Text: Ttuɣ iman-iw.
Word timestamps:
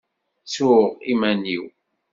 Ttuɣ 0.43 0.81
iman-iw. 1.11 1.63